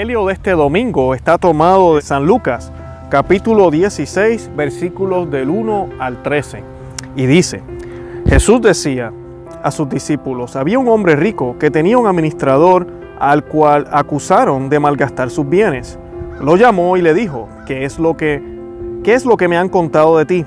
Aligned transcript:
Evangelio 0.00 0.26
de 0.28 0.32
este 0.32 0.52
domingo 0.52 1.14
está 1.14 1.36
tomado 1.36 1.96
de 1.96 2.00
San 2.00 2.24
Lucas, 2.24 2.72
capítulo 3.10 3.70
16, 3.70 4.50
versículos 4.56 5.30
del 5.30 5.50
1 5.50 5.90
al 5.98 6.22
13. 6.22 6.62
Y 7.16 7.26
dice, 7.26 7.60
Jesús 8.26 8.62
decía 8.62 9.12
a 9.62 9.70
sus 9.70 9.90
discípulos, 9.90 10.56
había 10.56 10.78
un 10.78 10.88
hombre 10.88 11.16
rico 11.16 11.56
que 11.58 11.70
tenía 11.70 11.98
un 11.98 12.06
administrador 12.06 12.86
al 13.18 13.44
cual 13.44 13.88
acusaron 13.92 14.70
de 14.70 14.80
malgastar 14.80 15.28
sus 15.28 15.46
bienes. 15.46 15.98
Lo 16.40 16.56
llamó 16.56 16.96
y 16.96 17.02
le 17.02 17.12
dijo, 17.12 17.50
¿qué 17.66 17.84
es 17.84 17.98
lo 17.98 18.16
que, 18.16 18.42
qué 19.04 19.12
es 19.12 19.26
lo 19.26 19.36
que 19.36 19.48
me 19.48 19.58
han 19.58 19.68
contado 19.68 20.16
de 20.16 20.24
ti? 20.24 20.46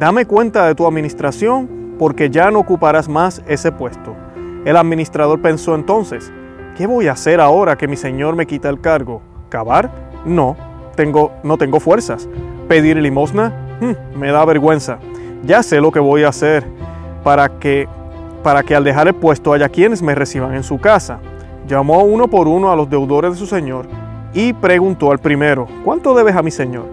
Dame 0.00 0.26
cuenta 0.26 0.66
de 0.66 0.74
tu 0.74 0.84
administración 0.84 1.94
porque 1.96 2.28
ya 2.28 2.50
no 2.50 2.58
ocuparás 2.58 3.08
más 3.08 3.40
ese 3.46 3.70
puesto. 3.70 4.16
El 4.64 4.76
administrador 4.76 5.40
pensó 5.40 5.76
entonces, 5.76 6.32
¿Qué 6.76 6.86
voy 6.86 7.08
a 7.08 7.12
hacer 7.12 7.40
ahora 7.40 7.76
que 7.76 7.88
mi 7.88 7.96
Señor 7.96 8.36
me 8.36 8.46
quita 8.46 8.68
el 8.68 8.80
cargo? 8.80 9.20
¿Cavar? 9.48 9.90
No, 10.24 10.56
tengo, 10.94 11.32
no 11.42 11.58
tengo 11.58 11.80
fuerzas. 11.80 12.28
¿Pedir 12.68 12.96
limosna? 12.96 13.52
Hmm, 13.80 14.18
me 14.18 14.30
da 14.30 14.44
vergüenza. 14.44 14.98
Ya 15.44 15.62
sé 15.62 15.80
lo 15.80 15.90
que 15.90 16.00
voy 16.00 16.22
a 16.22 16.28
hacer 16.28 16.64
para 17.22 17.48
que, 17.48 17.88
para 18.42 18.62
que 18.62 18.74
al 18.74 18.84
dejar 18.84 19.08
el 19.08 19.14
puesto 19.14 19.52
haya 19.52 19.68
quienes 19.68 20.02
me 20.02 20.14
reciban 20.14 20.54
en 20.54 20.62
su 20.62 20.78
casa. 20.78 21.18
Llamó 21.66 22.02
uno 22.04 22.28
por 22.28 22.48
uno 22.48 22.70
a 22.72 22.76
los 22.76 22.88
deudores 22.88 23.32
de 23.32 23.36
su 23.36 23.46
Señor 23.46 23.86
y 24.32 24.52
preguntó 24.52 25.10
al 25.10 25.18
primero, 25.18 25.66
¿cuánto 25.84 26.14
debes 26.14 26.36
a 26.36 26.42
mi 26.42 26.50
Señor? 26.50 26.86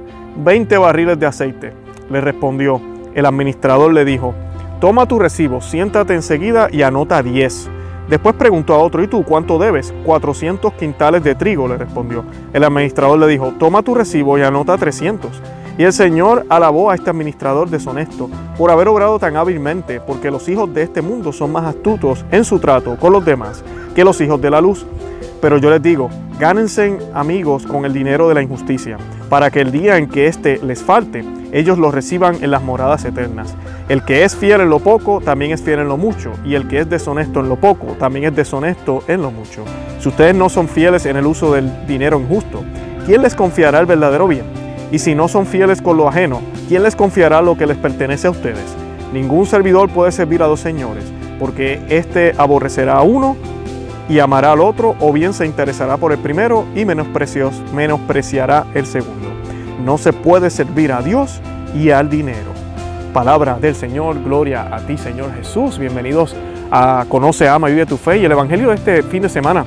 Veinte 0.43 0.77
barriles 0.77 1.19
de 1.19 1.25
aceite. 1.25 1.73
Le 2.09 2.21
respondió. 2.21 2.81
El 3.13 3.25
administrador 3.25 3.93
le 3.93 4.05
dijo, 4.05 4.33
toma 4.79 5.07
tu 5.07 5.17
recibo, 5.17 5.61
siéntate 5.61 6.13
enseguida 6.13 6.67
y 6.71 6.83
anota 6.83 7.23
diez. 7.23 7.69
Después 8.09 8.35
preguntó 8.35 8.73
a 8.73 8.77
otro, 8.77 9.03
¿y 9.03 9.07
tú 9.07 9.23
cuánto 9.23 9.59
debes? 9.59 9.93
400 10.05 10.73
quintales 10.73 11.23
de 11.23 11.35
trigo, 11.35 11.67
le 11.67 11.77
respondió. 11.77 12.23
El 12.53 12.63
administrador 12.63 13.19
le 13.19 13.27
dijo, 13.27 13.53
toma 13.59 13.83
tu 13.83 13.95
recibo 13.95 14.37
y 14.37 14.43
anota 14.43 14.77
300. 14.77 15.41
Y 15.77 15.83
el 15.83 15.93
Señor 15.93 16.45
alabó 16.49 16.89
a 16.89 16.95
este 16.95 17.09
administrador 17.09 17.69
deshonesto 17.69 18.29
por 18.57 18.71
haber 18.71 18.87
obrado 18.87 19.19
tan 19.19 19.35
hábilmente, 19.37 19.99
porque 19.99 20.31
los 20.31 20.47
hijos 20.49 20.73
de 20.73 20.83
este 20.83 21.01
mundo 21.01 21.31
son 21.31 21.51
más 21.51 21.65
astutos 21.65 22.25
en 22.31 22.45
su 22.45 22.59
trato 22.59 22.97
con 22.97 23.13
los 23.13 23.23
demás 23.23 23.63
que 23.93 24.03
los 24.03 24.19
hijos 24.21 24.41
de 24.41 24.49
la 24.49 24.61
luz. 24.61 24.85
Pero 25.41 25.57
yo 25.57 25.69
les 25.69 25.81
digo, 25.81 26.09
gánense 26.39 26.97
amigos 27.13 27.67
con 27.67 27.85
el 27.85 27.93
dinero 27.93 28.27
de 28.27 28.33
la 28.33 28.41
injusticia, 28.41 28.97
para 29.29 29.51
que 29.51 29.61
el 29.61 29.71
día 29.71 29.97
en 29.97 30.07
que 30.07 30.27
éste 30.27 30.59
les 30.63 30.81
falte, 30.81 31.23
ellos 31.51 31.77
lo 31.77 31.91
reciban 31.91 32.43
en 32.43 32.51
las 32.51 32.61
moradas 32.61 33.05
eternas. 33.05 33.55
El 33.89 34.03
que 34.03 34.23
es 34.23 34.35
fiel 34.35 34.61
en 34.61 34.69
lo 34.69 34.79
poco, 34.79 35.21
también 35.21 35.51
es 35.51 35.61
fiel 35.61 35.79
en 35.79 35.87
lo 35.87 35.97
mucho, 35.97 36.31
y 36.43 36.55
el 36.55 36.67
que 36.67 36.79
es 36.79 36.89
deshonesto 36.89 37.39
en 37.39 37.49
lo 37.49 37.55
poco, 37.55 37.95
también 37.99 38.25
es 38.25 38.35
deshonesto 38.35 39.03
en 39.07 39.21
lo 39.21 39.31
mucho. 39.31 39.63
Si 39.99 40.09
ustedes 40.09 40.35
no 40.35 40.49
son 40.49 40.67
fieles 40.67 41.05
en 41.05 41.17
el 41.17 41.25
uso 41.25 41.53
del 41.53 41.87
dinero 41.87 42.19
injusto, 42.19 42.63
¿quién 43.05 43.21
les 43.21 43.35
confiará 43.35 43.79
el 43.79 43.85
verdadero 43.85 44.27
bien? 44.27 44.45
Y 44.91 44.99
si 44.99 45.15
no 45.15 45.27
son 45.27 45.45
fieles 45.45 45.81
con 45.81 45.97
lo 45.97 46.07
ajeno, 46.07 46.41
¿quién 46.67 46.83
les 46.83 46.95
confiará 46.95 47.41
lo 47.41 47.57
que 47.57 47.65
les 47.65 47.77
pertenece 47.77 48.27
a 48.27 48.31
ustedes? 48.31 48.75
Ningún 49.13 49.45
servidor 49.45 49.89
puede 49.89 50.11
servir 50.11 50.43
a 50.43 50.47
dos 50.47 50.59
señores, 50.59 51.03
porque 51.39 51.81
éste 51.89 52.33
aborrecerá 52.37 52.97
a 52.97 53.03
uno 53.03 53.35
y 54.09 54.19
amará 54.19 54.53
al 54.53 54.61
otro, 54.61 54.95
o 54.99 55.11
bien 55.11 55.33
se 55.33 55.45
interesará 55.45 55.97
por 55.97 56.11
el 56.13 56.19
primero 56.19 56.65
y 56.75 56.85
menospreciará 56.85 58.65
el 58.73 58.85
segundo. 58.85 59.36
No 59.83 59.97
se 59.97 60.13
puede 60.13 60.49
servir 60.49 60.91
a 60.91 61.01
Dios 61.01 61.39
y 61.75 61.91
al 61.91 62.09
dinero. 62.09 62.51
Palabra 63.13 63.57
del 63.59 63.75
Señor, 63.75 64.21
gloria 64.23 64.73
a 64.75 64.79
ti 64.79 64.97
Señor 64.97 65.33
Jesús. 65.35 65.77
Bienvenidos 65.77 66.35
a 66.71 67.05
Conoce, 67.07 67.47
Ama 67.47 67.69
y 67.69 67.73
Vive 67.73 67.85
tu 67.85 67.97
Fe. 67.97 68.17
Y 68.17 68.25
el 68.25 68.31
Evangelio 68.31 68.69
de 68.69 68.75
este 68.75 69.03
fin 69.03 69.21
de 69.21 69.29
semana 69.29 69.65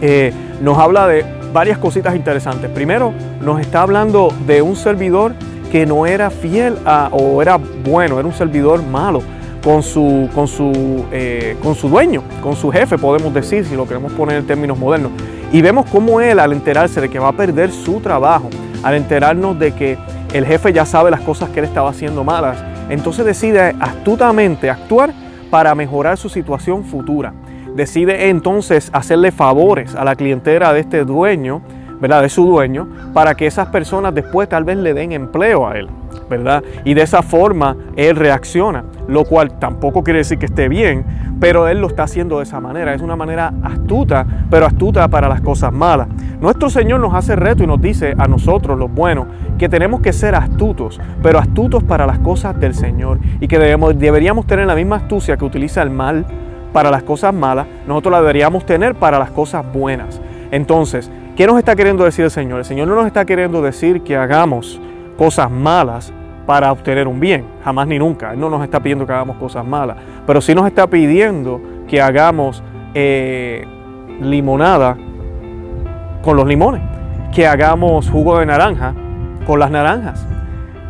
eh, 0.00 0.32
nos 0.60 0.78
habla 0.78 1.06
de 1.06 1.24
varias 1.52 1.78
cositas 1.78 2.16
interesantes. 2.16 2.70
Primero, 2.70 3.12
nos 3.40 3.60
está 3.60 3.82
hablando 3.82 4.32
de 4.46 4.62
un 4.62 4.76
servidor 4.76 5.34
que 5.70 5.86
no 5.86 6.06
era 6.06 6.30
fiel 6.30 6.76
o 7.12 7.40
era 7.40 7.58
bueno, 7.84 8.18
era 8.18 8.26
un 8.26 8.34
servidor 8.34 8.82
malo 8.82 9.22
con 9.62 9.82
su, 9.82 10.28
con, 10.34 10.48
su, 10.48 11.04
eh, 11.12 11.56
con 11.62 11.74
su 11.74 11.88
dueño, 11.88 12.22
con 12.42 12.56
su 12.56 12.70
jefe, 12.70 12.98
podemos 12.98 13.32
decir, 13.32 13.64
si 13.64 13.76
lo 13.76 13.86
queremos 13.86 14.12
poner 14.12 14.38
en 14.38 14.46
términos 14.46 14.78
modernos. 14.78 15.12
Y 15.52 15.62
vemos 15.62 15.86
cómo 15.90 16.20
él, 16.20 16.38
al 16.38 16.52
enterarse 16.52 17.00
de 17.00 17.08
que 17.08 17.18
va 17.18 17.28
a 17.28 17.32
perder 17.32 17.70
su 17.70 18.00
trabajo, 18.00 18.48
al 18.82 18.94
enterarnos 18.94 19.58
de 19.58 19.72
que 19.72 19.98
el 20.32 20.46
jefe 20.46 20.72
ya 20.72 20.84
sabe 20.84 21.10
las 21.10 21.20
cosas 21.20 21.50
que 21.50 21.60
él 21.60 21.66
estaba 21.66 21.90
haciendo 21.90 22.24
malas, 22.24 22.62
entonces 22.88 23.24
decide 23.24 23.74
astutamente 23.80 24.70
actuar 24.70 25.12
para 25.50 25.74
mejorar 25.74 26.16
su 26.16 26.28
situación 26.28 26.84
futura. 26.84 27.32
Decide 27.74 28.28
entonces 28.28 28.90
hacerle 28.92 29.32
favores 29.32 29.94
a 29.94 30.04
la 30.04 30.16
clientela 30.16 30.72
de 30.72 30.80
este 30.80 31.04
dueño, 31.04 31.62
¿verdad? 32.00 32.22
De 32.22 32.28
su 32.28 32.46
dueño, 32.46 32.88
para 33.12 33.34
que 33.34 33.46
esas 33.46 33.68
personas 33.68 34.14
después 34.14 34.48
tal 34.48 34.64
vez 34.64 34.78
le 34.78 34.94
den 34.94 35.12
empleo 35.12 35.66
a 35.66 35.76
él. 35.76 35.88
¿verdad? 36.28 36.62
Y 36.84 36.94
de 36.94 37.02
esa 37.02 37.22
forma 37.22 37.76
él 37.96 38.16
reacciona, 38.16 38.84
lo 39.08 39.24
cual 39.24 39.58
tampoco 39.58 40.02
quiere 40.02 40.18
decir 40.18 40.38
que 40.38 40.46
esté 40.46 40.68
bien, 40.68 41.04
pero 41.40 41.68
él 41.68 41.80
lo 41.80 41.88
está 41.88 42.04
haciendo 42.04 42.38
de 42.38 42.44
esa 42.44 42.60
manera. 42.60 42.94
Es 42.94 43.02
una 43.02 43.16
manera 43.16 43.52
astuta, 43.62 44.24
pero 44.48 44.66
astuta 44.66 45.08
para 45.08 45.28
las 45.28 45.40
cosas 45.40 45.72
malas. 45.72 46.08
Nuestro 46.40 46.70
Señor 46.70 47.00
nos 47.00 47.14
hace 47.14 47.36
reto 47.36 47.64
y 47.64 47.66
nos 47.66 47.80
dice 47.80 48.14
a 48.16 48.26
nosotros, 48.28 48.78
los 48.78 48.92
buenos, 48.92 49.26
que 49.58 49.68
tenemos 49.68 50.00
que 50.00 50.12
ser 50.12 50.34
astutos, 50.34 51.00
pero 51.22 51.38
astutos 51.38 51.82
para 51.82 52.06
las 52.06 52.18
cosas 52.20 52.58
del 52.58 52.74
Señor 52.74 53.18
y 53.40 53.48
que 53.48 53.58
debemos, 53.58 53.98
deberíamos 53.98 54.46
tener 54.46 54.66
la 54.66 54.74
misma 54.74 54.96
astucia 54.96 55.36
que 55.36 55.44
utiliza 55.44 55.82
el 55.82 55.90
mal 55.90 56.24
para 56.72 56.90
las 56.90 57.02
cosas 57.02 57.34
malas, 57.34 57.66
nosotros 57.86 58.12
la 58.12 58.20
deberíamos 58.20 58.64
tener 58.64 58.94
para 58.94 59.18
las 59.18 59.30
cosas 59.30 59.64
buenas. 59.72 60.20
Entonces, 60.52 61.10
¿qué 61.40 61.46
nos 61.46 61.56
está 61.56 61.74
queriendo 61.74 62.04
decir 62.04 62.26
el 62.26 62.30
Señor? 62.30 62.58
El 62.58 62.66
Señor 62.66 62.86
no 62.86 62.96
nos 62.96 63.06
está 63.06 63.24
queriendo 63.24 63.62
decir 63.62 64.02
que 64.02 64.14
hagamos 64.14 64.78
cosas 65.16 65.50
malas 65.50 66.12
para 66.44 66.70
obtener 66.70 67.08
un 67.08 67.18
bien, 67.18 67.46
jamás 67.64 67.86
ni 67.86 67.98
nunca. 67.98 68.34
Él 68.34 68.40
no 68.40 68.50
nos 68.50 68.62
está 68.62 68.78
pidiendo 68.80 69.06
que 69.06 69.14
hagamos 69.14 69.38
cosas 69.38 69.64
malas, 69.64 69.96
pero 70.26 70.42
sí 70.42 70.54
nos 70.54 70.66
está 70.66 70.86
pidiendo 70.86 71.58
que 71.88 72.02
hagamos 72.02 72.62
eh, 72.92 73.64
limonada 74.20 74.98
con 76.20 76.36
los 76.36 76.46
limones, 76.46 76.82
que 77.34 77.46
hagamos 77.46 78.10
jugo 78.10 78.38
de 78.38 78.44
naranja 78.44 78.92
con 79.46 79.60
las 79.60 79.70
naranjas, 79.70 80.26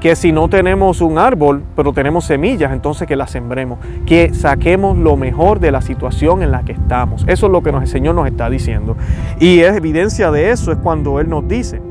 que 0.01 0.17
si 0.17 0.33
no 0.33 0.49
tenemos 0.49 1.03
un 1.03 1.19
árbol, 1.19 1.63
pero 1.77 1.93
tenemos 1.93 2.25
semillas, 2.25 2.73
entonces 2.73 3.07
que 3.07 3.17
las 3.17 3.31
sembremos, 3.31 3.79
que 4.07 4.33
saquemos 4.33 4.97
lo 4.97 5.17
mejor 5.17 5.61
de 5.61 5.71
la 5.71 5.83
situación 5.83 6.43
en 6.43 6.51
la 6.51 6.63
que 6.63 6.73
estamos. 6.73 7.25
Eso 7.29 7.47
es 7.47 7.53
lo 7.53 7.63
que 7.63 7.69
el 7.69 7.87
Señor 7.87 8.15
nos 8.15 8.27
está 8.27 8.49
diciendo. 8.49 8.97
Y 9.39 9.61
es 9.61 9.77
evidencia 9.77 10.31
de 10.31 10.51
eso 10.51 10.73
es 10.73 10.79
cuando 10.79 11.21
Él 11.21 11.29
nos 11.29 11.47
dice, 11.47 11.83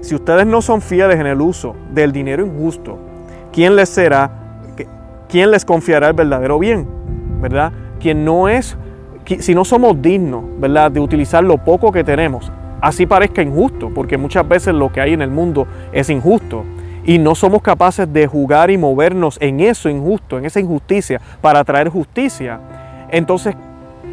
si 0.00 0.14
ustedes 0.14 0.46
no 0.46 0.62
son 0.62 0.80
fieles 0.80 1.20
en 1.20 1.26
el 1.26 1.42
uso 1.42 1.76
del 1.92 2.10
dinero 2.10 2.44
injusto, 2.44 2.98
¿quién 3.52 3.76
les 3.76 3.90
será? 3.90 4.30
¿Quién 5.28 5.50
les 5.50 5.66
confiará 5.66 6.08
el 6.08 6.14
verdadero 6.14 6.58
bien? 6.58 6.88
¿Verdad? 7.42 7.70
Quien 8.00 8.24
no 8.24 8.48
es, 8.48 8.78
si 9.40 9.54
no 9.54 9.66
somos 9.66 10.00
dignos, 10.00 10.42
¿verdad? 10.58 10.90
De 10.90 11.00
utilizar 11.00 11.44
lo 11.44 11.58
poco 11.58 11.92
que 11.92 12.02
tenemos, 12.02 12.50
así 12.80 13.04
parezca 13.04 13.42
injusto, 13.42 13.90
porque 13.94 14.16
muchas 14.16 14.48
veces 14.48 14.74
lo 14.74 14.90
que 14.90 15.02
hay 15.02 15.12
en 15.12 15.20
el 15.20 15.30
mundo 15.30 15.66
es 15.92 16.08
injusto 16.08 16.64
y 17.08 17.18
no 17.18 17.34
somos 17.34 17.62
capaces 17.62 18.12
de 18.12 18.26
jugar 18.26 18.70
y 18.70 18.76
movernos 18.76 19.38
en 19.40 19.60
eso 19.60 19.88
injusto, 19.88 20.36
en 20.36 20.44
esa 20.44 20.60
injusticia, 20.60 21.18
para 21.40 21.64
traer 21.64 21.88
justicia, 21.88 22.60
entonces, 23.08 23.56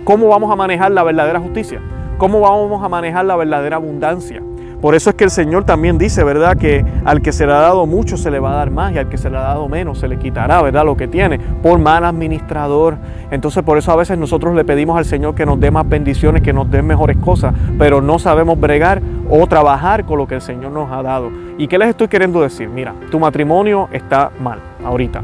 ¿cómo 0.06 0.30
vamos 0.30 0.50
a 0.50 0.56
manejar 0.56 0.92
la 0.92 1.04
verdadera 1.04 1.42
justicia? 1.42 1.82
¿Cómo 2.18 2.40
vamos 2.40 2.82
a 2.82 2.88
manejar 2.88 3.26
la 3.26 3.36
verdadera 3.36 3.76
abundancia? 3.76 4.42
Por 4.86 4.94
eso 4.94 5.10
es 5.10 5.16
que 5.16 5.24
el 5.24 5.32
Señor 5.32 5.64
también 5.64 5.98
dice, 5.98 6.24
¿verdad? 6.24 6.56
Que 6.58 6.86
al 7.06 7.24
que 7.24 7.32
se 7.32 7.48
le 7.48 7.54
ha 7.54 7.60
dado 7.60 7.88
mucho 7.88 8.18
se 8.18 8.30
le 8.30 8.40
va 8.40 8.52
a 8.52 8.58
dar 8.58 8.70
más 8.70 8.94
y 8.94 9.00
al 9.00 9.10
que 9.10 9.18
se 9.18 9.32
le 9.32 9.38
ha 9.38 9.42
dado 9.42 9.68
menos 9.68 9.98
se 9.98 10.08
le 10.08 10.20
quitará, 10.20 10.62
¿verdad? 10.62 10.86
Lo 10.86 10.96
que 10.96 11.08
tiene 11.08 11.40
por 11.40 11.80
mal 11.80 12.06
administrador. 12.06 12.96
Entonces 13.32 13.64
por 13.64 13.80
eso 13.80 13.92
a 13.92 13.96
veces 13.96 14.16
nosotros 14.20 14.54
le 14.54 14.64
pedimos 14.64 14.96
al 14.96 15.06
Señor 15.06 15.34
que 15.34 15.44
nos 15.44 15.60
dé 15.60 15.72
más 15.72 15.90
bendiciones, 15.90 16.44
que 16.44 16.54
nos 16.54 16.70
dé 16.70 16.84
mejores 16.84 17.18
cosas, 17.18 17.56
pero 17.80 18.00
no 18.00 18.20
sabemos 18.20 18.60
bregar 18.60 19.02
o 19.28 19.48
trabajar 19.48 20.06
con 20.06 20.20
lo 20.20 20.28
que 20.28 20.36
el 20.36 20.42
Señor 20.42 20.72
nos 20.72 20.92
ha 20.92 21.02
dado. 21.02 21.32
¿Y 21.58 21.68
qué 21.68 21.80
les 21.80 21.90
estoy 21.90 22.08
queriendo 22.08 22.42
decir? 22.42 22.70
Mira, 22.70 22.94
tu 23.10 23.20
matrimonio 23.20 23.90
está 23.92 24.30
mal 24.40 24.60
ahorita. 24.86 25.24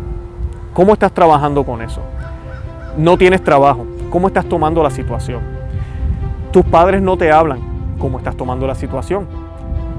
¿Cómo 0.73 0.93
estás 0.93 1.11
trabajando 1.11 1.63
con 1.63 1.83
eso? 1.83 2.01
No 2.97 3.15
tienes 3.15 3.43
trabajo. 3.43 3.85
¿Cómo 4.09 4.27
estás 4.27 4.45
tomando 4.45 4.81
la 4.81 4.89
situación? 4.89 5.41
Tus 6.49 6.65
padres 6.65 6.99
no 6.99 7.15
te 7.15 7.31
hablan. 7.31 7.59
¿Cómo 7.99 8.17
estás 8.17 8.35
tomando 8.35 8.65
la 8.65 8.73
situación? 8.73 9.40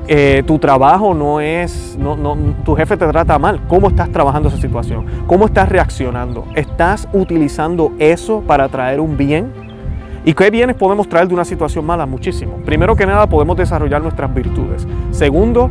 Eh, 0.09 0.43
tu 0.47 0.59
trabajo 0.59 1.15
no 1.15 1.41
es, 1.41 1.97
no, 1.99 2.17
no, 2.17 2.37
tu 2.65 2.75
jefe 2.75 2.97
te 2.97 3.07
trata 3.07 3.39
mal. 3.39 3.61
¿Cómo 3.69 3.89
estás 3.89 4.11
trabajando 4.11 4.49
esa 4.49 4.59
situación? 4.59 5.07
¿Cómo 5.27 5.47
estás 5.47 5.69
reaccionando? 5.69 6.45
¿Estás 6.55 7.09
utilizando 7.13 7.93
eso 7.99 8.43
para 8.47 8.69
traer 8.69 9.01
un 9.01 9.17
bien? 9.17 9.53
¿Y 10.25 10.35
qué 10.35 10.51
bienes 10.51 10.77
podemos 10.77 11.09
traer 11.09 11.29
de 11.29 11.35
una 11.35 11.45
situación 11.45 11.85
mala? 11.85 12.07
Muchísimo. 12.07 12.59
Primero 12.65 12.97
que 12.97 13.07
nada, 13.07 13.27
podemos 13.29 13.57
desarrollar 13.57 14.03
nuestras 14.03 14.33
virtudes. 14.33 14.87
Segundo, 15.11 15.71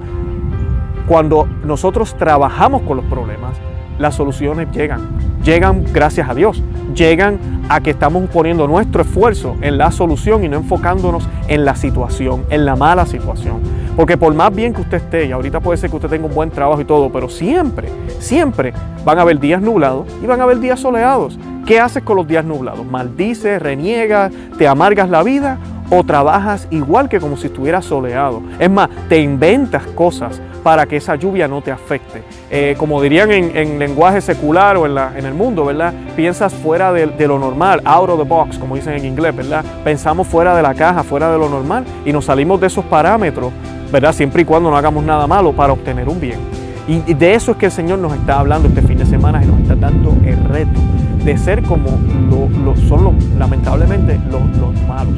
cuando 1.08 1.48
nosotros 1.66 2.16
trabajamos 2.18 2.82
con 2.84 2.98
los 2.98 3.06
problemas, 3.06 3.58
las 3.98 4.16
soluciones 4.16 4.70
llegan. 4.72 5.31
Llegan 5.44 5.84
gracias 5.92 6.30
a 6.30 6.34
Dios, 6.34 6.62
llegan 6.96 7.40
a 7.70 7.80
que 7.80 7.92
estamos 7.92 8.30
poniendo 8.30 8.68
nuestro 8.68 9.02
esfuerzo 9.02 9.56
en 9.62 9.78
la 9.78 9.92
solución 9.92 10.44
y 10.44 10.50
no 10.50 10.58
enfocándonos 10.58 11.28
en 11.48 11.66
la 11.66 11.76
situación, 11.76 12.44
en 12.50 12.66
la 12.66 12.76
mala 12.76 13.06
situación. 13.06 13.60
Porque 13.96 14.18
por 14.18 14.34
más 14.34 14.54
bien 14.54 14.74
que 14.74 14.82
usted 14.82 14.98
esté, 14.98 15.26
y 15.26 15.32
ahorita 15.32 15.60
puede 15.60 15.78
ser 15.78 15.90
que 15.90 15.96
usted 15.96 16.10
tenga 16.10 16.26
un 16.26 16.34
buen 16.34 16.50
trabajo 16.50 16.82
y 16.82 16.86
todo, 16.86 17.12
pero 17.12 17.30
siempre, 17.30 17.90
siempre 18.20 18.74
van 19.06 19.20
a 19.20 19.22
haber 19.22 19.40
días 19.40 19.62
nublados 19.62 20.08
y 20.22 20.26
van 20.26 20.40
a 20.40 20.44
haber 20.44 20.60
días 20.60 20.80
soleados. 20.80 21.38
¿Qué 21.66 21.80
haces 21.80 22.04
con 22.04 22.18
los 22.18 22.28
días 22.28 22.44
nublados? 22.44 22.86
¿Maldices, 22.86 23.62
reniegas, 23.62 24.32
te 24.58 24.68
amargas 24.68 25.10
la 25.10 25.24
vida 25.24 25.58
o 25.90 26.04
trabajas 26.04 26.68
igual 26.72 27.08
que 27.08 27.20
como 27.20 27.38
si 27.38 27.48
estuviera 27.48 27.82
soleado? 27.82 28.42
Es 28.60 28.70
más, 28.70 28.90
te 29.08 29.22
inventas 29.22 29.86
cosas 29.88 30.42
para 30.64 30.86
que 30.86 30.98
esa 30.98 31.16
lluvia 31.16 31.48
no 31.48 31.62
te 31.62 31.72
afecte. 31.72 32.24
Eh, 32.50 32.76
como 32.78 33.02
dirían 33.02 33.32
en, 33.32 33.80
lenguaje 33.80 34.22
secular 34.22 34.78
o 34.78 34.86
en, 34.86 35.26
el 35.26 35.34
mundo, 35.34 35.66
¿verdad? 35.66 35.94
Piensas 36.16 36.54
fuera 36.54 36.92
de, 36.94 37.08
de, 37.08 37.28
lo 37.28 37.40
normal, 37.40 37.82
out 37.86 38.10
of 38.10 38.20
the 38.20 38.28
box, 38.28 38.58
como 38.58 38.76
dicen 38.76 38.94
en 38.94 39.06
inglés, 39.06 39.36
¿verdad? 39.36 39.64
Pensamos 39.84 40.28
fuera 40.28 40.56
de 40.56 40.62
la 40.62 40.74
caja, 40.74 41.04
fuera 41.04 41.32
de 41.32 41.38
lo 41.38 41.50
normal 41.50 41.86
y 42.06 42.12
nos 42.14 42.26
salimos 42.26 42.60
de 42.62 42.68
esos 42.68 42.86
parámetros, 42.86 43.52
¿verdad? 43.92 44.14
Siempre 44.14 44.44
y 44.44 44.46
cuando 44.46 44.70
no 44.70 44.78
hagamos 44.78 45.04
nada 45.04 45.28
malo 45.28 45.54
para 45.54 45.74
obtener 45.74 46.08
un 46.08 46.20
bien. 46.20 46.40
Y 46.88 47.14
de 47.14 47.36
eso 47.36 47.52
es 47.52 47.58
que 47.58 47.68
el 47.68 47.72
Señor 47.72 48.00
nos 48.00 48.14
está 48.14 48.40
hablando 48.40 48.68
este 48.68 48.82
fin 48.82 48.98
de 48.98 49.06
semana 49.06 49.42
y 49.42 49.48
nos 49.48 49.60
está 49.62 49.76
dando 49.76 50.14
el 50.26 50.44
reto 50.44 50.80
de 51.24 51.38
ser 51.38 51.62
como 51.64 52.00
lo, 52.30 52.76
son 52.88 53.04
los, 53.04 53.14
lamentablemente 53.38 54.20
los, 54.30 54.42
malos. 54.88 55.14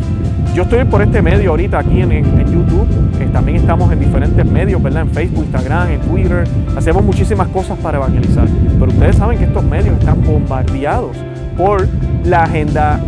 Yo 0.53 0.63
estoy 0.63 0.83
por 0.85 1.01
este 1.01 1.21
medio 1.21 1.51
ahorita 1.51 1.79
aquí 1.79 2.01
en, 2.01 2.11
YouTube, 2.51 2.87
también 3.31 3.57
estamos 3.57 3.91
en 3.91 3.99
diferentes 3.99 4.45
medios, 4.45 4.81
¿verdad? 4.81 5.03
En 5.03 5.09
Facebook, 5.09 5.45
Instagram, 5.45 5.89
en 5.89 6.01
Twitter, 6.01 6.43
hacemos 6.77 7.03
muchísimas 7.03 7.47
cosas 7.47 7.77
para 7.79 7.97
evangelizar, 7.97 8.47
pero 8.79 8.91
ustedes 8.91 9.15
saben 9.15 9.39
que 9.39 9.45
estos 9.45 9.63
medios 9.63 9.97
están 9.97 10.21
bombardeados 10.23 11.17
por 11.57 11.87
la 12.25 12.43
agenda 12.43 12.99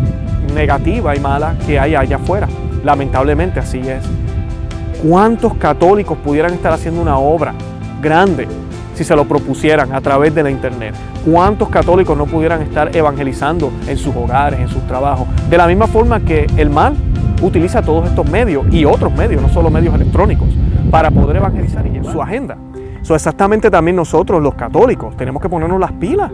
negativa 0.55 1.15
y 1.15 1.19
mala 1.19 1.55
que 1.65 1.79
hay 1.79 1.95
allá 1.95 2.15
afuera. 2.15 2.47
Lamentablemente 2.83 3.59
así 3.59 3.79
es. 3.79 4.03
¿Cuántos 5.07 5.53
católicos 5.55 6.17
pudieran 6.23 6.53
estar 6.53 6.73
haciendo 6.73 7.01
una 7.01 7.17
obra 7.17 7.53
grande 8.01 8.47
si 8.95 9.03
se 9.03 9.15
lo 9.15 9.25
propusieran 9.25 9.93
a 9.93 10.01
través 10.01 10.33
de 10.33 10.43
la 10.43 10.49
internet. 10.49 10.95
¿Cuántos 11.29 11.69
católicos 11.69 12.17
no 12.17 12.25
pudieran 12.25 12.61
estar 12.61 12.95
evangelizando 12.95 13.71
en 13.87 13.97
sus 13.97 14.15
hogares, 14.15 14.59
en 14.59 14.67
sus 14.67 14.85
trabajos? 14.87 15.27
De 15.49 15.57
la 15.57 15.67
misma 15.67 15.87
forma 15.87 16.21
que 16.21 16.47
el 16.57 16.69
mal 16.69 16.95
utiliza 17.41 17.81
todos 17.81 18.07
estos 18.07 18.29
medios 18.29 18.65
y 18.71 18.85
otros 18.85 19.13
medios, 19.13 19.41
no 19.41 19.49
solo 19.49 19.69
medios 19.69 19.93
electrónicos, 19.93 20.47
para 20.89 21.11
poder 21.11 21.37
evangelizar 21.37 21.85
y 21.85 21.89
llevar 21.91 22.11
su 22.11 22.21
agenda. 22.21 22.57
So, 23.01 23.13
exactamente 23.13 23.69
también 23.69 23.95
nosotros, 23.95 24.41
los 24.41 24.55
católicos, 24.55 25.15
tenemos 25.15 25.41
que 25.41 25.49
ponernos 25.49 25.79
las 25.79 25.91
pilas. 25.91 26.31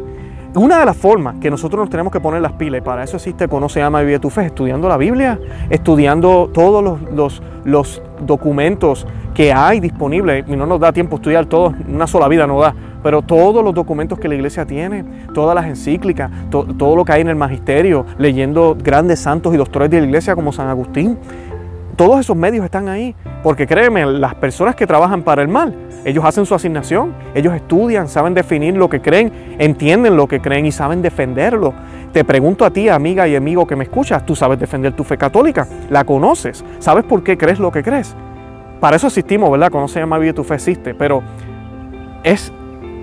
Una 0.53 0.79
de 0.79 0.85
las 0.85 0.97
formas 0.97 1.35
que 1.39 1.49
nosotros 1.49 1.79
nos 1.79 1.89
tenemos 1.89 2.11
que 2.11 2.19
poner 2.19 2.41
las 2.41 2.53
pilas, 2.53 2.79
y 2.79 2.81
para 2.81 3.03
eso 3.03 3.17
existe 3.17 3.47
Conoce, 3.47 3.81
Ama 3.81 4.01
y 4.01 4.05
Vive 4.05 4.19
tu 4.19 4.29
Fe, 4.29 4.45
estudiando 4.45 4.87
la 4.87 4.97
Biblia, 4.97 5.39
estudiando 5.69 6.49
todos 6.53 6.83
los, 6.83 7.01
los, 7.13 7.41
los 7.63 8.01
documentos 8.25 9.07
que 9.33 9.53
hay 9.53 9.79
disponibles, 9.79 10.45
y 10.47 10.55
no 10.55 10.65
nos 10.65 10.79
da 10.79 10.91
tiempo 10.91 11.15
estudiar 11.15 11.45
todos, 11.45 11.73
una 11.87 12.07
sola 12.07 12.27
vida 12.27 12.45
no 12.47 12.59
da, 12.59 12.73
pero 13.01 13.21
todos 13.21 13.63
los 13.63 13.73
documentos 13.73 14.19
que 14.19 14.27
la 14.27 14.35
iglesia 14.35 14.65
tiene, 14.65 15.03
todas 15.33 15.55
las 15.55 15.65
encíclicas, 15.65 16.29
todo 16.49 16.95
lo 16.95 17.05
que 17.05 17.13
hay 17.13 17.21
en 17.21 17.29
el 17.29 17.35
magisterio, 17.35 18.05
leyendo 18.17 18.77
grandes 18.81 19.19
santos 19.19 19.53
y 19.53 19.57
doctores 19.57 19.89
de 19.89 20.01
la 20.01 20.05
iglesia 20.05 20.35
como 20.35 20.51
San 20.51 20.67
Agustín, 20.67 21.17
todos 21.95 22.19
esos 22.19 22.35
medios 22.35 22.65
están 22.65 22.87
ahí, 22.87 23.15
porque 23.43 23.67
créeme, 23.67 24.05
las 24.05 24.35
personas 24.35 24.75
que 24.75 24.87
trabajan 24.87 25.23
para 25.23 25.41
el 25.41 25.47
mal, 25.47 25.75
ellos 26.03 26.25
hacen 26.25 26.45
su 26.45 26.55
asignación, 26.55 27.13
ellos 27.35 27.53
estudian, 27.53 28.07
saben 28.07 28.33
definir 28.33 28.75
lo 28.75 28.89
que 28.89 29.01
creen, 29.01 29.31
entienden 29.59 30.15
lo 30.15 30.27
que 30.27 30.41
creen 30.41 30.65
y 30.65 30.71
saben 30.71 31.01
defenderlo. 31.01 31.73
Te 32.11 32.25
pregunto 32.25 32.65
a 32.65 32.71
ti, 32.71 32.89
amiga 32.89 33.27
y 33.27 33.35
amigo 33.35 33.67
que 33.67 33.75
me 33.75 33.83
escuchas, 33.83 34.25
¿tú 34.25 34.35
sabes 34.35 34.59
defender 34.59 34.93
tu 34.93 35.03
fe 35.03 35.17
católica? 35.17 35.67
¿La 35.89 36.03
conoces? 36.03 36.65
¿Sabes 36.79 37.03
por 37.03 37.23
qué 37.23 37.37
crees 37.37 37.59
lo 37.59 37.71
que 37.71 37.83
crees? 37.83 38.15
Para 38.81 38.95
eso 38.95 39.07
existimos, 39.07 39.51
¿verdad? 39.51 39.69
Cuando 39.71 39.87
se 39.87 39.99
llama 39.99 40.17
Vida 40.17 40.33
tu 40.33 40.43
fe 40.43 40.55
existe, 40.55 40.95
pero 40.95 41.21
es 42.23 42.51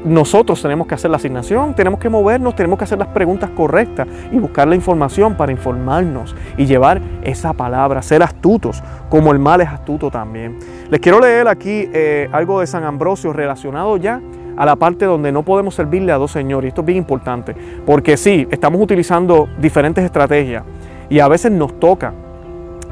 nosotros 0.05 0.61
tenemos 0.61 0.87
que 0.89 0.95
hacer 0.95 1.11
la 1.11 1.19
asignación, 1.19 1.75
tenemos 1.75 2.01
que 2.01 2.09
movernos, 2.09 2.57
tenemos 2.57 2.79
que 2.79 2.85
hacer 2.85 2.99
las 2.99 3.09
preguntas 3.09 3.51
correctas 3.51 4.09
y 4.33 4.39
buscar 4.39 4.67
la 4.67 4.75
información 4.75 5.37
para 5.37 5.53
informarnos 5.53 6.35
y 6.57 6.67
llevar 6.67 7.01
esa 7.23 7.53
palabra, 7.53 8.03
ser 8.03 8.25
astutos, 8.25 8.83
como 9.09 9.33
el 9.33 9.39
mal 9.39 9.61
es 9.61 9.69
astuto 9.69 10.11
también. 10.11 10.59
Les 10.91 11.01
quiero 11.01 11.21
leer 11.21 11.47
aquí 11.47 11.89
eh, 11.93 12.29
algo 12.33 12.59
de 12.59 12.67
San 12.67 12.83
Ambrosio 12.83 13.33
relacionado 13.33 13.97
ya 13.99 14.21
a 14.57 14.67
la 14.67 14.75
parte 14.75 15.05
donde 15.05 15.31
no 15.31 15.45
podemos 15.45 15.77
servirle 15.77 16.11
a 16.11 16.17
dos 16.17 16.33
señores. 16.33 16.69
Esto 16.69 16.81
es 16.81 16.87
bien 16.87 16.99
importante, 16.99 17.55
porque 17.87 18.17
sí, 18.17 18.49
estamos 18.51 18.83
utilizando 18.83 19.49
diferentes 19.61 20.05
estrategias 20.05 20.65
y 21.09 21.21
a 21.21 21.29
veces 21.29 21.53
nos 21.53 21.79
toca 21.79 22.13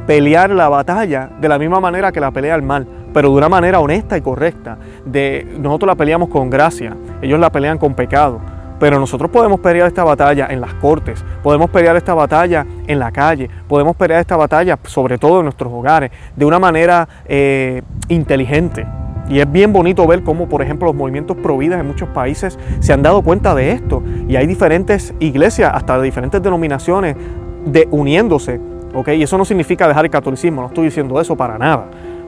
pelear 0.07 0.51
la 0.51 0.69
batalla 0.69 1.31
de 1.41 1.49
la 1.49 1.59
misma 1.59 1.81
manera 1.81 2.13
que 2.13 2.21
la 2.21 2.31
pelea 2.31 2.55
el 2.55 2.63
mal 2.63 2.87
pero 3.17 3.31
de 3.31 3.37
una 3.37 3.49
manera 3.49 3.81
honesta 3.81 4.19
y 4.19 4.21
correcta. 4.21 4.77
De, 5.07 5.57
nosotros 5.59 5.87
la 5.87 5.95
peleamos 5.95 6.29
con 6.29 6.51
gracia, 6.51 6.95
ellos 7.23 7.41
la 7.41 7.51
pelean 7.51 7.79
con 7.79 7.95
pecado. 7.95 8.43
Pero 8.79 9.01
nosotros 9.01 9.31
podemos 9.31 9.59
pelear 9.61 9.89
esta 9.89 10.05
batalla 10.05 10.49
en 10.51 10.61
las 10.61 10.75
cortes, 10.75 11.25
podemos 11.43 11.71
pelear 11.71 11.97
esta 11.97 12.13
batalla 12.13 12.67
en 12.87 12.99
la 12.99 13.11
calle, 13.11 13.49
podemos 13.69 13.97
pelear 13.97 14.21
esta 14.21 14.37
batalla 14.37 14.79
sobre 14.85 15.17
todo 15.17 15.39
en 15.39 15.45
nuestros 15.45 15.73
hogares, 15.73 16.11
de 16.37 16.45
una 16.45 16.59
manera 16.59 17.09
eh, 17.25 17.81
inteligente. 18.09 18.87
Y 19.31 19.41
es 19.41 19.51
bien 19.51 19.73
bonito 19.73 20.07
ver 20.07 20.23
cómo, 20.23 20.47
por 20.47 20.61
ejemplo, 20.61 20.89
los 20.89 20.95
movimientos 20.95 21.39
providas 21.39 21.81
en 21.81 21.87
muchos 21.87 22.11
países 22.11 22.59
se 22.81 22.93
han 22.93 23.03
dado 23.03 23.23
cuenta 23.23 23.55
de 23.55 23.73
esto. 23.73 24.03
Y 24.29 24.37
hay 24.37 24.47
diferentes 24.47 25.15
iglesias, 25.21 25.73
hasta 25.73 25.97
de 25.97 26.05
diferentes 26.05 26.43
denominaciones, 26.43 27.17
de, 27.65 27.89
uniéndose. 27.91 28.61
¿Okay? 28.97 29.19
Y 29.19 29.23
eso 29.23 29.39
no 29.39 29.45
significa 29.45 29.87
dejar 29.87 30.05
el 30.05 30.11
catolicismo, 30.11 30.63
no 30.63 30.69
estoy 30.69 30.87
diciendo 30.87 31.21
eso 31.21 31.37
para 31.37 31.59
nada 31.59 31.87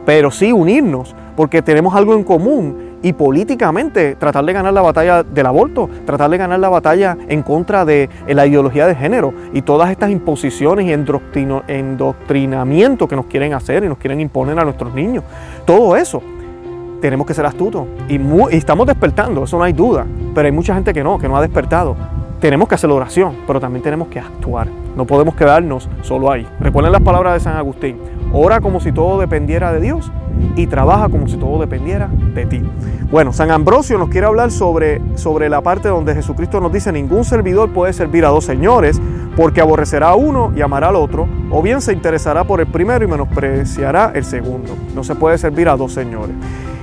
pero 0.09 0.31
sí 0.31 0.53
unirnos 0.53 1.15
porque 1.37 1.61
tenemos 1.61 1.95
algo 1.95 2.15
en 2.15 2.25
común 2.25 2.97
y 3.03 3.13
políticamente 3.13 4.15
tratar 4.15 4.43
de 4.47 4.55
ganar 4.55 4.73
la 4.73 4.81
batalla 4.81 5.23
del 5.23 5.45
aborto, 5.45 5.91
tratar 6.07 6.31
de 6.31 6.39
ganar 6.39 6.61
la 6.61 6.71
batalla 6.71 7.19
en 7.29 7.43
contra 7.43 7.85
de 7.85 8.09
la 8.27 8.47
ideología 8.47 8.87
de 8.87 8.95
género 8.95 9.35
y 9.53 9.61
todas 9.61 9.91
estas 9.91 10.11
imposiciones 10.11 10.87
y 10.87 10.95
endoctrinamiento 10.95 13.07
que 13.07 13.17
nos 13.17 13.27
quieren 13.27 13.53
hacer 13.53 13.85
y 13.85 13.89
nos 13.89 13.99
quieren 13.99 14.23
imponer 14.23 14.59
a 14.59 14.65
nuestros 14.65 14.95
niños. 14.95 15.25
Todo 15.67 15.95
eso 15.95 16.23
tenemos 17.03 17.27
que 17.27 17.35
ser 17.35 17.45
astutos 17.45 17.87
y, 18.09 18.15
y 18.15 18.57
estamos 18.57 18.87
despertando, 18.87 19.45
eso 19.45 19.59
no 19.59 19.65
hay 19.65 19.75
duda, 19.75 20.07
pero 20.35 20.47
hay 20.47 20.53
mucha 20.53 20.75
gente 20.75 20.95
que 20.95 21.05
no, 21.05 21.19
que 21.19 21.29
no 21.29 21.37
ha 21.37 21.43
despertado. 21.43 21.95
Tenemos 22.41 22.69
que 22.69 22.77
hacer 22.77 22.89
oración, 22.91 23.37
pero 23.47 23.59
también 23.59 23.83
tenemos 23.83 24.09
que 24.09 24.21
actuar. 24.21 24.69
No 24.97 25.07
podemos 25.07 25.35
quedarnos 25.35 25.89
solo 26.03 26.31
ahí. 26.31 26.47
Recuerden 26.61 26.93
las 26.93 27.03
palabras 27.03 27.35
de 27.35 27.41
San 27.41 27.57
Agustín. 27.57 27.99
Ora 28.33 28.61
como 28.61 28.79
si 28.79 28.93
todo 28.93 29.19
dependiera 29.19 29.73
de 29.73 29.81
Dios 29.81 30.13
y 30.55 30.69
trabaja 30.69 31.09
como 31.09 31.27
si 31.27 31.37
todo 31.37 31.59
dependiera 31.61 32.09
de 32.35 32.47
ti. 32.47 32.63
Bueno, 33.11 33.33
San 33.33 33.51
Ambrosio 33.51 33.99
nos 33.99 34.09
quiere 34.09 34.27
hablar 34.27 34.53
sobre, 34.53 35.01
sobre 35.17 35.49
la 35.49 35.63
parte 35.63 35.89
donde 35.89 36.15
Jesucristo 36.15 36.61
nos 36.61 36.73
dice, 36.73 36.93
ningún 36.93 37.25
servidor 37.25 37.71
puede 37.71 37.93
servir 37.93 38.25
a 38.25 38.29
dos 38.29 38.45
señores, 38.45 39.01
porque 39.37 39.61
aborrecerá 39.61 40.11
a 40.11 40.15
uno 40.15 40.53
y 40.55 40.61
amará 40.61 40.89
al 40.89 40.97
otro, 40.97 41.27
o 41.51 41.63
bien 41.63 41.81
se 41.81 41.93
interesará 41.93 42.45
por 42.45 42.61
el 42.61 42.67
primero 42.67 43.05
y 43.05 43.09
menospreciará 43.09 44.13
el 44.15 44.25
segundo. 44.25 44.77
No 44.95 45.03
se 45.03 45.15
puede 45.15 45.39
servir 45.39 45.69
a 45.69 45.77
dos 45.77 45.93
señores. 45.93 46.37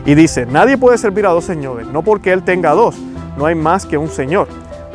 Y 0.06 0.16
dice, 0.16 0.46
nadie 0.46 0.78
puede 0.78 0.98
servir 0.98 1.26
a 1.26 1.30
dos 1.30 1.46
señores, 1.46 1.88
no 1.88 2.02
porque 2.02 2.34
él 2.34 2.44
tenga 2.44 2.72
dos, 2.72 2.98
no 3.38 3.46
hay 3.46 3.56
más 3.56 3.86
que 3.86 3.98
un 3.98 4.08
señor. 4.08 4.48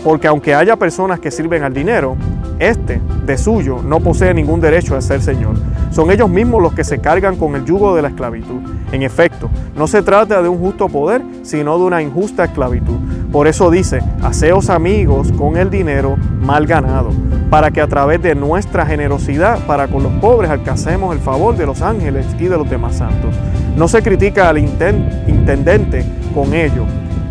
Porque 0.05 0.27
aunque 0.29 0.55
haya 0.55 0.77
personas 0.77 1.21
que 1.21 1.31
sirven 1.31 1.63
al 1.63 1.75
dinero, 1.75 2.17
este, 2.59 3.01
de 3.25 3.39
suyo, 3.39 3.81
no 3.83 4.01
posee 4.01 4.35
ningún 4.35 4.61
derecho 4.61 4.95
a 4.95 5.01
ser 5.01 5.23
Señor. 5.23 5.55
Son 5.91 6.11
ellos 6.11 6.29
mismos 6.29 6.63
los 6.63 6.75
que 6.75 6.85
se 6.85 7.01
cargan 7.01 7.37
con 7.37 7.57
el 7.57 7.65
yugo 7.65 7.97
de 7.97 8.03
la 8.03 8.09
esclavitud. 8.09 8.61
En 8.93 9.03
efecto, 9.03 9.49
no 9.77 9.87
se 9.87 10.03
trata 10.03 10.43
de 10.43 10.49
un 10.49 10.59
justo 10.59 10.89
poder, 10.89 11.23
sino 11.43 11.79
de 11.79 11.85
una 11.85 12.03
injusta 12.03 12.45
esclavitud. 12.45 12.97
Por 13.33 13.47
eso 13.47 13.71
dice, 13.71 14.01
haceos 14.23 14.69
amigos 14.69 15.33
con 15.33 15.57
el 15.57 15.71
dinero 15.71 16.17
mal 16.43 16.67
ganado, 16.67 17.11
para 17.49 17.71
que 17.71 17.81
a 17.81 17.87
través 17.87 18.21
de 18.21 18.35
nuestra 18.35 18.85
generosidad 18.85 19.59
para 19.67 19.89
con 19.89 20.03
los 20.03 20.13
pobres 20.15 20.51
alcancemos 20.51 21.15
el 21.15 21.21
favor 21.21 21.57
de 21.57 21.67
los 21.67 21.81
ángeles 21.83 22.27
y 22.39 22.45
de 22.45 22.57
los 22.57 22.69
demás 22.69 22.97
santos. 22.97 23.35
No 23.77 23.89
se 23.89 24.03
critica 24.03 24.49
al 24.49 24.59
intendente 24.59 26.05
con 26.35 26.53
ello. 26.53 26.85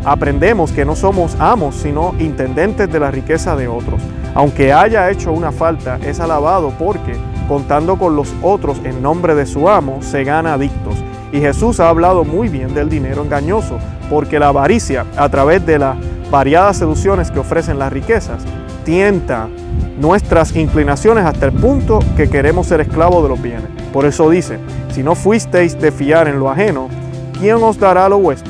Aprendemos 0.05 0.71
que 0.71 0.85
no 0.85 0.95
somos 0.95 1.35
amos, 1.39 1.75
sino 1.75 2.13
intendentes 2.19 2.91
de 2.91 2.99
la 2.99 3.11
riqueza 3.11 3.55
de 3.55 3.67
otros. 3.67 4.01
Aunque 4.33 4.71
haya 4.71 5.09
hecho 5.09 5.31
una 5.31 5.51
falta, 5.51 5.99
es 6.05 6.19
alabado 6.19 6.71
porque, 6.79 7.15
contando 7.47 7.97
con 7.97 8.15
los 8.15 8.33
otros 8.41 8.79
en 8.83 9.01
nombre 9.01 9.35
de 9.35 9.45
su 9.45 9.69
amo, 9.69 9.99
se 10.01 10.23
gana 10.23 10.53
adictos. 10.53 10.95
Y 11.31 11.39
Jesús 11.39 11.79
ha 11.79 11.89
hablado 11.89 12.23
muy 12.23 12.47
bien 12.47 12.73
del 12.73 12.89
dinero 12.89 13.23
engañoso, 13.23 13.77
porque 14.09 14.39
la 14.39 14.47
avaricia, 14.47 15.05
a 15.17 15.29
través 15.29 15.65
de 15.65 15.79
las 15.79 15.97
variadas 16.31 16.77
seducciones 16.77 17.29
que 17.29 17.39
ofrecen 17.39 17.77
las 17.77 17.91
riquezas, 17.91 18.43
tienta 18.85 19.47
nuestras 19.99 20.55
inclinaciones 20.55 21.25
hasta 21.25 21.47
el 21.47 21.51
punto 21.51 21.99
que 22.15 22.29
queremos 22.29 22.67
ser 22.67 22.81
esclavos 22.81 23.21
de 23.23 23.29
los 23.29 23.41
bienes. 23.41 23.67
Por 23.91 24.05
eso 24.05 24.29
dice, 24.29 24.59
si 24.91 25.03
no 25.03 25.13
fuisteis 25.13 25.79
de 25.79 25.91
fiar 25.91 26.27
en 26.27 26.39
lo 26.39 26.49
ajeno, 26.49 26.87
¿quién 27.39 27.55
os 27.55 27.77
dará 27.77 28.07
lo 28.07 28.19
vuestro? 28.19 28.48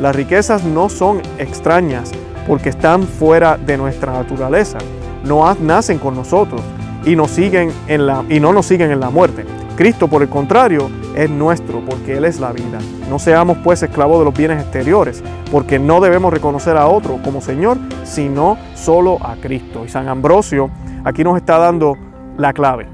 Las 0.00 0.16
riquezas 0.16 0.64
no 0.64 0.88
son 0.88 1.20
extrañas 1.38 2.10
porque 2.48 2.70
están 2.70 3.02
fuera 3.02 3.58
de 3.58 3.76
nuestra 3.76 4.12
naturaleza. 4.12 4.78
No 5.24 5.54
nacen 5.60 5.98
con 5.98 6.14
nosotros 6.14 6.62
y, 7.04 7.16
nos 7.16 7.30
siguen 7.30 7.70
en 7.86 8.06
la, 8.06 8.24
y 8.28 8.40
no 8.40 8.54
nos 8.54 8.64
siguen 8.64 8.90
en 8.90 9.00
la 9.00 9.10
muerte. 9.10 9.44
Cristo, 9.76 10.08
por 10.08 10.22
el 10.22 10.28
contrario, 10.28 10.90
es 11.14 11.28
nuestro, 11.28 11.80
porque 11.80 12.16
Él 12.16 12.24
es 12.24 12.40
la 12.40 12.52
vida. 12.52 12.78
No 13.10 13.18
seamos 13.18 13.58
pues 13.58 13.82
esclavos 13.82 14.18
de 14.20 14.24
los 14.24 14.34
bienes 14.34 14.62
exteriores, 14.62 15.22
porque 15.52 15.78
no 15.78 16.00
debemos 16.00 16.32
reconocer 16.32 16.78
a 16.78 16.86
otro 16.86 17.18
como 17.22 17.42
Señor, 17.42 17.76
sino 18.04 18.56
solo 18.74 19.18
a 19.22 19.36
Cristo. 19.36 19.84
Y 19.84 19.90
San 19.90 20.08
Ambrosio 20.08 20.70
aquí 21.04 21.24
nos 21.24 21.36
está 21.36 21.58
dando 21.58 21.98
la 22.38 22.54
clave 22.54 22.88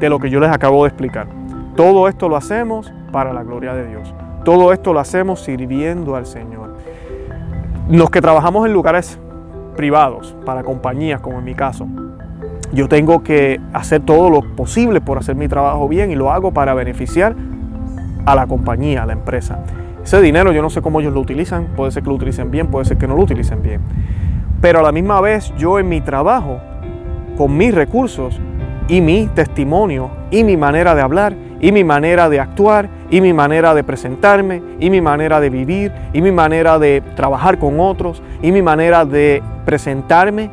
de 0.00 0.08
lo 0.08 0.18
que 0.18 0.30
yo 0.30 0.40
les 0.40 0.50
acabo 0.50 0.84
de 0.84 0.88
explicar. 0.88 1.28
Todo 1.76 2.08
esto 2.08 2.28
lo 2.28 2.36
hacemos 2.36 2.90
para 3.12 3.34
la 3.34 3.42
gloria 3.42 3.74
de 3.74 3.86
Dios. 3.86 4.14
Todo 4.44 4.72
esto 4.72 4.92
lo 4.92 5.00
hacemos 5.00 5.40
sirviendo 5.40 6.16
al 6.16 6.26
Señor. 6.26 6.76
Los 7.88 8.10
que 8.10 8.20
trabajamos 8.20 8.66
en 8.66 8.72
lugares 8.72 9.18
privados, 9.76 10.34
para 10.44 10.62
compañías, 10.62 11.20
como 11.20 11.38
en 11.38 11.44
mi 11.44 11.54
caso, 11.54 11.86
yo 12.72 12.88
tengo 12.88 13.22
que 13.22 13.60
hacer 13.72 14.00
todo 14.00 14.28
lo 14.28 14.42
posible 14.42 15.00
por 15.00 15.18
hacer 15.18 15.36
mi 15.36 15.48
trabajo 15.48 15.88
bien 15.88 16.10
y 16.10 16.14
lo 16.14 16.30
hago 16.30 16.52
para 16.52 16.74
beneficiar 16.74 17.34
a 18.26 18.34
la 18.34 18.46
compañía, 18.46 19.04
a 19.04 19.06
la 19.06 19.14
empresa. 19.14 19.60
Ese 20.02 20.20
dinero 20.20 20.52
yo 20.52 20.62
no 20.62 20.70
sé 20.70 20.82
cómo 20.82 21.00
ellos 21.00 21.14
lo 21.14 21.20
utilizan, 21.20 21.68
puede 21.76 21.92
ser 21.92 22.02
que 22.02 22.08
lo 22.10 22.16
utilicen 22.16 22.50
bien, 22.50 22.68
puede 22.68 22.84
ser 22.84 22.98
que 22.98 23.06
no 23.06 23.14
lo 23.14 23.22
utilicen 23.22 23.62
bien. 23.62 23.80
Pero 24.60 24.80
a 24.80 24.82
la 24.82 24.92
misma 24.92 25.20
vez 25.20 25.52
yo 25.56 25.78
en 25.78 25.88
mi 25.88 26.00
trabajo, 26.00 26.58
con 27.36 27.56
mis 27.56 27.74
recursos 27.74 28.40
y 28.88 29.00
mi 29.00 29.26
testimonio 29.34 30.10
y 30.30 30.44
mi 30.44 30.56
manera 30.56 30.94
de 30.94 31.02
hablar 31.02 31.34
y 31.60 31.72
mi 31.72 31.84
manera 31.84 32.28
de 32.28 32.40
actuar 32.40 32.88
y 33.10 33.20
mi 33.20 33.32
manera 33.32 33.74
de 33.74 33.84
presentarme 33.84 34.62
y 34.80 34.90
mi 34.90 35.00
manera 35.00 35.40
de 35.40 35.50
vivir 35.50 35.92
y 36.12 36.22
mi 36.22 36.32
manera 36.32 36.78
de 36.78 37.02
trabajar 37.16 37.58
con 37.58 37.80
otros 37.80 38.22
y 38.42 38.52
mi 38.52 38.62
manera 38.62 39.04
de 39.04 39.42
presentarme, 39.64 40.50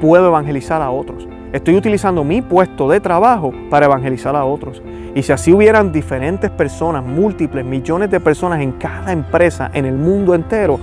puedo 0.00 0.28
evangelizar 0.28 0.80
a 0.80 0.90
otros. 0.90 1.28
Estoy 1.52 1.76
utilizando 1.76 2.24
mi 2.24 2.42
puesto 2.42 2.88
de 2.88 3.00
trabajo 3.00 3.52
para 3.70 3.86
evangelizar 3.86 4.36
a 4.36 4.44
otros. 4.44 4.82
Y 5.14 5.22
si 5.22 5.32
así 5.32 5.52
hubieran 5.52 5.92
diferentes 5.92 6.50
personas, 6.50 7.04
múltiples, 7.04 7.64
millones 7.64 8.10
de 8.10 8.20
personas 8.20 8.60
en 8.60 8.72
cada 8.72 9.12
empresa, 9.12 9.70
en 9.72 9.86
el 9.86 9.96
mundo 9.96 10.34
entero, 10.34 10.78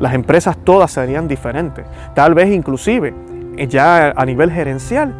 las 0.00 0.14
empresas 0.14 0.56
todas 0.64 0.90
serían 0.90 1.28
diferentes. 1.28 1.84
Tal 2.14 2.34
vez 2.34 2.50
inclusive 2.50 3.14
eh, 3.56 3.66
ya 3.66 4.12
a 4.16 4.24
nivel 4.24 4.50
gerencial 4.50 5.14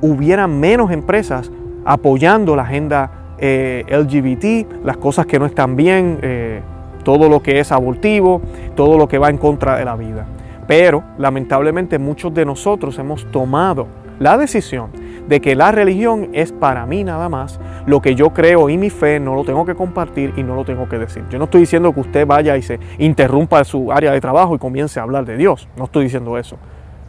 hubiera 0.00 0.46
menos 0.46 0.90
empresas 0.90 1.50
apoyando 1.84 2.56
la 2.56 2.62
agenda 2.62 3.10
eh, 3.38 3.84
LGBT, 3.88 4.84
las 4.84 4.96
cosas 4.96 5.26
que 5.26 5.38
no 5.38 5.46
están 5.46 5.76
bien, 5.76 6.18
eh, 6.22 6.60
todo 7.04 7.28
lo 7.28 7.40
que 7.42 7.60
es 7.60 7.72
abortivo, 7.72 8.40
todo 8.74 8.98
lo 8.98 9.08
que 9.08 9.18
va 9.18 9.30
en 9.30 9.38
contra 9.38 9.76
de 9.76 9.84
la 9.84 9.96
vida. 9.96 10.26
Pero 10.66 11.04
lamentablemente 11.18 11.98
muchos 11.98 12.34
de 12.34 12.44
nosotros 12.44 12.98
hemos 12.98 13.30
tomado 13.30 13.86
la 14.18 14.36
decisión 14.38 14.90
de 15.28 15.40
que 15.40 15.54
la 15.54 15.72
religión 15.72 16.30
es 16.32 16.52
para 16.52 16.86
mí 16.86 17.04
nada 17.04 17.28
más, 17.28 17.60
lo 17.86 18.00
que 18.00 18.14
yo 18.14 18.30
creo 18.30 18.68
y 18.68 18.78
mi 18.78 18.90
fe 18.90 19.20
no 19.20 19.34
lo 19.34 19.44
tengo 19.44 19.64
que 19.64 19.74
compartir 19.74 20.32
y 20.36 20.42
no 20.42 20.54
lo 20.54 20.64
tengo 20.64 20.88
que 20.88 20.98
decir. 20.98 21.24
Yo 21.30 21.38
no 21.38 21.44
estoy 21.44 21.62
diciendo 21.62 21.92
que 21.92 22.00
usted 22.00 22.26
vaya 22.26 22.56
y 22.56 22.62
se 22.62 22.78
interrumpa 22.98 23.62
su 23.64 23.92
área 23.92 24.12
de 24.12 24.20
trabajo 24.20 24.54
y 24.54 24.58
comience 24.58 25.00
a 25.00 25.02
hablar 25.02 25.24
de 25.24 25.36
Dios, 25.36 25.68
no 25.76 25.84
estoy 25.84 26.04
diciendo 26.04 26.38
eso. 26.38 26.56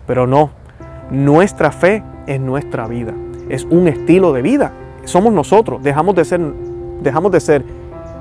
Pero 0.05 0.25
no, 0.25 0.51
nuestra 1.11 1.71
fe 1.71 2.03
es 2.25 2.39
nuestra 2.39 2.87
vida, 2.87 3.13
es 3.49 3.65
un 3.65 3.87
estilo 3.87 4.33
de 4.33 4.41
vida. 4.41 4.71
Somos 5.07 5.31
nosotros, 5.31 5.81
dejamos 5.81 6.15
de 6.15 6.25
ser, 6.25 6.41
dejamos 7.01 7.31
de 7.31 7.39
ser 7.39 7.63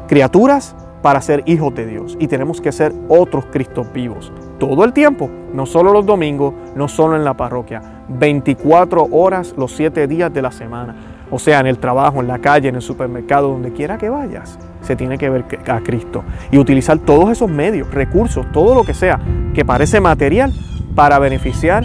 criaturas 0.06 0.76
para 1.02 1.20
ser 1.20 1.42
hijos 1.46 1.74
de 1.74 1.84
Dios. 1.84 2.16
Y 2.20 2.28
tenemos 2.28 2.60
que 2.60 2.70
ser 2.70 2.92
otros 3.08 3.46
Cristos 3.46 3.92
vivos. 3.92 4.32
Todo 4.60 4.84
el 4.84 4.92
tiempo, 4.92 5.28
no 5.52 5.66
solo 5.66 5.92
los 5.92 6.06
domingos, 6.06 6.54
no 6.76 6.86
solo 6.86 7.16
en 7.16 7.24
la 7.24 7.34
parroquia, 7.34 7.82
24 8.08 9.08
horas 9.10 9.52
los 9.56 9.72
7 9.72 10.06
días 10.06 10.32
de 10.32 10.42
la 10.42 10.52
semana. 10.52 10.94
O 11.28 11.40
sea, 11.40 11.58
en 11.58 11.66
el 11.66 11.78
trabajo, 11.78 12.20
en 12.20 12.28
la 12.28 12.38
calle, 12.38 12.68
en 12.68 12.76
el 12.76 12.82
supermercado, 12.82 13.48
donde 13.48 13.72
quiera 13.72 13.98
que 13.98 14.08
vayas, 14.08 14.56
se 14.80 14.94
tiene 14.94 15.18
que 15.18 15.28
ver 15.28 15.44
a 15.66 15.80
Cristo. 15.80 16.22
Y 16.52 16.58
utilizar 16.58 17.00
todos 17.00 17.30
esos 17.30 17.50
medios, 17.50 17.92
recursos, 17.92 18.46
todo 18.52 18.76
lo 18.76 18.84
que 18.84 18.94
sea 18.94 19.18
que 19.54 19.64
parece 19.64 20.00
material 20.00 20.52
para 20.94 21.18
beneficiar 21.18 21.82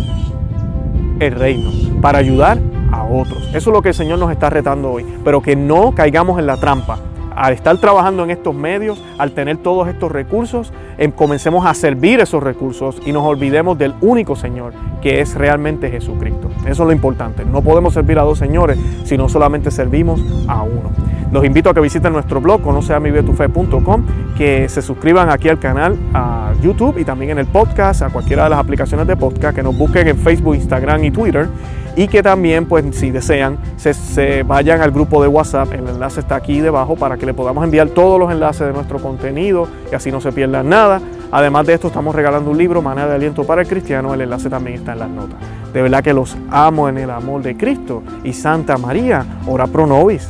el 1.20 1.32
reino, 1.32 1.72
para 2.02 2.20
ayudar 2.20 2.60
a 2.92 3.04
otros. 3.04 3.48
Eso 3.54 3.70
es 3.70 3.74
lo 3.74 3.82
que 3.82 3.90
el 3.90 3.96
Señor 3.96 4.20
nos 4.20 4.32
está 4.32 4.50
retando 4.50 4.92
hoy, 4.92 5.06
pero 5.24 5.42
que 5.42 5.56
no 5.56 5.94
caigamos 5.94 6.40
en 6.40 6.48
la 6.48 6.58
trampa 6.58 7.00
al 7.36 7.54
estar 7.54 7.78
trabajando 7.78 8.24
en 8.24 8.32
estos 8.32 8.54
medios, 8.54 9.02
al 9.18 9.32
tener 9.32 9.58
todos 9.58 9.88
estos 9.88 10.12
recursos, 10.12 10.72
em, 10.98 11.12
comencemos 11.12 11.66
a 11.66 11.74
servir 11.74 12.20
esos 12.20 12.44
recursos 12.44 13.02
y 13.06 13.12
nos 13.12 13.24
olvidemos 13.24 13.78
del 13.78 13.96
único 14.02 14.36
Señor, 14.36 14.74
que 15.02 15.22
es 15.22 15.36
realmente 15.36 15.90
Jesucristo. 15.90 16.50
Eso 16.66 16.84
es 16.84 16.88
lo 16.88 16.92
importante. 16.92 17.46
No 17.46 17.62
podemos 17.62 17.94
servir 17.94 18.20
a 18.20 18.24
dos 18.24 18.38
señores 18.38 18.78
si 19.06 19.18
no 19.18 19.30
solamente 19.30 19.72
servimos 19.72 20.22
a 20.48 20.64
uno. 20.64 20.92
Los 21.32 21.46
invito 21.46 21.70
a 21.70 21.74
que 21.74 21.80
visiten 21.80 22.12
nuestro 22.12 22.42
blog, 22.42 22.62
conoceamibetufe.com, 22.62 24.06
que 24.38 24.68
se 24.68 24.82
suscriban 24.82 25.30
aquí 25.30 25.48
al 25.48 25.60
canal, 25.60 25.98
a 26.14 26.52
YouTube 26.62 26.98
y 26.98 27.06
también 27.06 27.32
en 27.32 27.40
el 27.40 27.46
podcast, 27.46 28.02
a 28.02 28.10
cualquiera 28.10 28.44
de 28.44 28.50
las 28.50 28.60
aplicaciones 28.60 29.08
de 29.08 29.16
podcast, 29.16 29.56
que 29.56 29.64
nos 29.64 29.78
busquen 29.78 30.10
en 30.10 30.18
Facebook, 30.18 30.56
Instagram 30.56 31.06
y 31.06 31.12
Twitter 31.12 31.48
y 31.96 32.08
que 32.08 32.24
también, 32.24 32.66
pues 32.66 32.86
si 32.96 33.12
desean, 33.12 33.58
se, 33.78 34.44
vayan 34.44 34.82
al 34.82 34.92
grupo 34.92 35.22
de 35.22 35.28
WhatsApp. 35.28 35.74
El 35.74 35.88
enlace 35.88 36.22
está 36.22 36.36
aquí 36.36 36.62
debajo 36.62 36.96
para 36.96 37.18
que 37.18 37.26
le 37.26 37.34
podamos 37.34 37.64
enviar 37.64 37.90
todos 37.90 38.20
los 38.20 38.32
enlaces 38.32 38.68
de 38.68 38.74
nuestro 38.74 39.00
contenido 39.00 39.68
y 39.92 39.96
así 39.96 40.12
no 40.12 40.22
se 40.22 40.32
pierdan 40.32 40.70
nada. 40.70 41.02
Además 41.32 41.66
de 41.66 41.74
esto, 41.74 41.88
estamos 41.88 42.14
regalando 42.14 42.52
un 42.52 42.58
libro, 42.58 42.82
Manera 42.82 43.08
de 43.08 43.16
Aliento 43.16 43.44
para 43.44 43.62
el 43.62 43.68
Cristiano. 43.68 44.14
El 44.14 44.22
enlace 44.22 44.50
también 44.50 44.78
está 44.78 44.94
en 44.94 45.00
las 45.00 45.10
notas. 45.10 45.40
De 45.74 45.82
verdad 45.82 46.04
que 46.04 46.14
los 46.14 46.36
amo 46.50 46.90
en 46.90 46.98
el 46.98 47.10
amor 47.10 47.42
de 47.42 47.56
Cristo 47.56 48.04
y 48.24 48.34
Santa 48.34 48.78
María, 48.78 49.26
ora 49.48 49.68
pro 49.68 49.88
nobis. 49.88 50.28